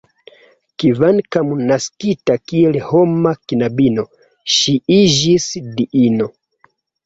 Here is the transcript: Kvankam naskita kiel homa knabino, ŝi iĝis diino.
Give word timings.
Kvankam 0.83 1.51
naskita 1.67 2.39
kiel 2.47 2.81
homa 2.87 3.35
knabino, 3.53 4.09
ŝi 4.57 4.77
iĝis 4.99 5.49
diino. 5.81 6.35